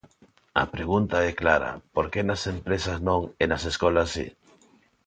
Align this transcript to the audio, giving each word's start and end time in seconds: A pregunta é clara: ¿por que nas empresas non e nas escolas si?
A 0.61 0.63
pregunta 0.75 1.17
é 1.29 1.31
clara: 1.41 1.71
¿por 1.95 2.05
que 2.11 2.21
nas 2.27 2.41
empresas 2.55 2.97
non 3.07 3.21
e 3.41 3.45
nas 3.51 3.63
escolas 3.71 4.09
si? 4.15 4.27